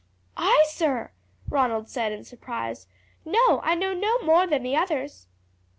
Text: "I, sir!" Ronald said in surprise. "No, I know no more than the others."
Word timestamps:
"I, 0.35 0.65
sir!" 0.69 1.11
Ronald 1.47 1.87
said 1.87 2.11
in 2.11 2.23
surprise. 2.23 2.87
"No, 3.23 3.61
I 3.63 3.75
know 3.75 3.93
no 3.93 4.17
more 4.23 4.47
than 4.47 4.63
the 4.63 4.75
others." 4.75 5.27